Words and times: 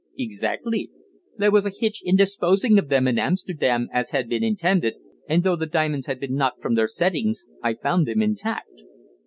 "Exactly. 0.17 0.89
There 1.37 1.51
was 1.51 1.67
a 1.67 1.73
hitch 1.79 2.01
in 2.03 2.15
disposing 2.15 2.79
of 2.79 2.89
them 2.89 3.07
in 3.07 3.19
Amsterdam, 3.19 3.87
as 3.93 4.09
had 4.09 4.27
been 4.27 4.43
intended, 4.43 4.95
and 5.29 5.43
though 5.43 5.55
the 5.55 5.67
diamonds 5.67 6.07
had 6.07 6.19
been 6.19 6.33
knocked 6.33 6.59
from 6.59 6.73
their 6.73 6.87
settings, 6.87 7.45
I 7.61 7.75
found 7.75 8.07
them 8.07 8.19
intact." 8.23 8.81